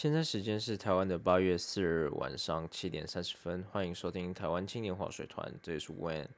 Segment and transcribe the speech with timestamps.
[0.00, 6.28] 现在时间是台湾的八月四日晚上七点三十分，欢迎收听台湾青年划水团，这里是 When，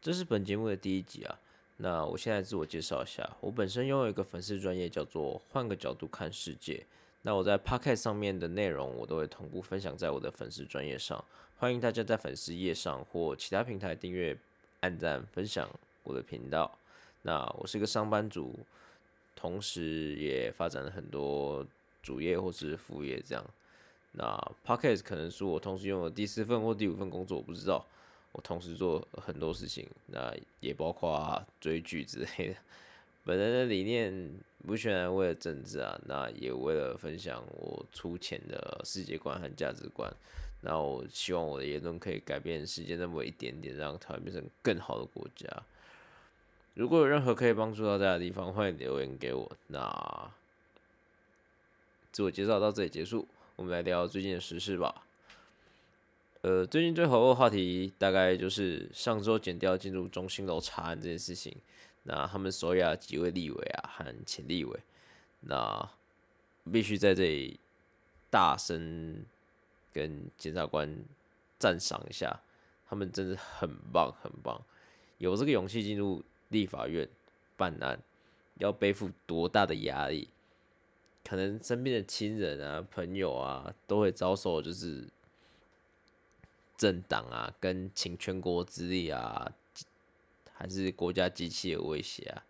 [0.00, 1.38] 这是本节目的第一集啊。
[1.76, 6.86] 那我现在自我介绍一下，我本身拥有一个粉丝专业叫做换个角度看世界。
[7.20, 11.22] 那我在 Podcast 上面的内容，我都会同步分享在我的粉丝专业上，
[11.58, 14.34] 欢迎大家在粉丝页上或其他平台订阅、
[14.80, 15.68] 按赞、分享
[16.02, 16.78] 我的频道。
[17.20, 18.58] 那我是一个上班族，
[19.36, 21.66] 同时也发展了很多。
[22.02, 23.44] 主业或是副业这样，
[24.12, 27.86] 那 podcast 可能是我同时拥有第四份或第五份工作，我不知道。
[28.32, 32.56] 我同时做很多事情，那也包括追剧之类的。
[33.24, 34.34] 本人的理念
[34.66, 40.10] 不全然为了政治啊，那也为了分享我粗浅的世界观和价值观。
[40.62, 45.46] 那我希望我的言论可以改变世界那么一点点，让台湾变成更好的国家。
[46.72, 49.52] 如果有任何可以帮助到大家的地方，欢迎留言给我。
[49.66, 50.30] 那。
[52.12, 53.26] 自我介绍到这里结束，
[53.56, 55.06] 我们来聊最近的时事吧。
[56.42, 61.56] 呃，最近最火的话题大概就是上周剪掉进入中心楼查案这件事情。
[62.02, 64.80] 那他们所有几位立委啊和前立委，
[65.40, 65.88] 那
[66.70, 67.58] 必须在这里
[68.28, 69.24] 大声
[69.92, 70.94] 跟检察官
[71.58, 72.40] 赞赏一下，
[72.88, 74.60] 他们真的很棒很棒，
[75.18, 77.08] 有这个勇气进入立法院
[77.56, 77.98] 办案，
[78.58, 80.28] 要背负多大的压力？
[81.32, 85.08] 可能身边的亲人啊、朋友啊，都会遭受就是
[86.76, 89.50] 政党啊跟请全国之力啊，
[90.52, 92.44] 还是国家机器的威胁啊。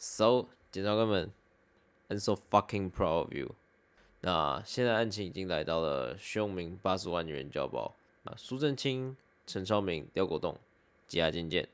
[0.00, 1.30] So，检察官们
[2.08, 3.54] ，I'm so fucking proud of you。
[4.22, 7.94] 那现在案情已经来到了徐永明八十万元交保，
[8.24, 9.16] 啊，苏正清、
[9.46, 10.58] 陈超明、刁国栋
[11.08, 11.68] 羁押禁见，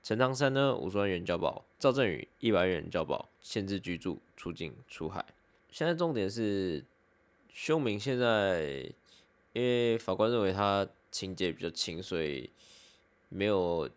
[0.00, 5.24] 陈唐山呢五十万元交保，赵振宇一百元交保，限制居住、出境、出海。
[5.72, 6.84] 现在重点是，
[7.48, 8.82] 秀明现在
[9.54, 12.50] 因为法官认为他情节比较轻，所以
[13.30, 13.88] 没有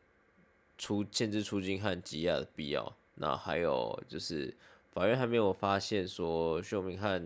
[0.77, 2.95] 出限制出境和羁押的必要。
[3.15, 4.55] 那还有就是
[4.93, 7.21] 法院还没有发现说秀明和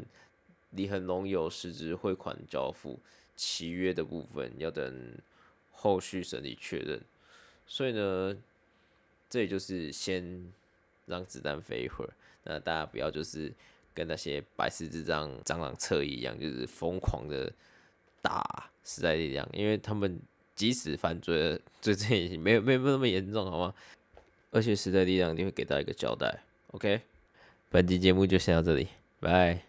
[0.71, 2.99] 李恒龙有实质汇款交付
[3.35, 5.15] 契约的部分，要等
[5.71, 6.99] 后续审理确认。
[7.67, 8.35] 所以呢，
[9.29, 10.51] 这也就是先
[11.05, 12.09] 让子弹飞一会儿。
[12.45, 13.53] 那大家不要就是。
[13.99, 17.51] 跟那些白十字章蟑螂侧翼一样，就是疯狂的
[18.21, 20.17] 打时代力量，因为他们
[20.55, 23.73] 即使犯罪了，罪证已经没有没有那么严重，好吗？
[24.51, 26.43] 而且时代力量一定会给到一个交代。
[26.71, 27.01] OK，
[27.69, 28.87] 本期节目就先到这里，
[29.19, 29.68] 拜。